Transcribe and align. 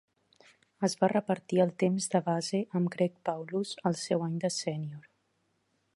Es 0.87 0.95
va 1.01 1.09
repartir 1.13 1.59
el 1.65 1.73
temps 1.83 2.09
de 2.15 2.21
base 2.31 2.63
amb 2.79 2.91
Greg 2.97 3.21
Paulus 3.31 3.77
el 3.91 3.99
seu 4.07 4.29
any 4.29 4.41
de 4.47 4.55
sènior. 4.57 5.09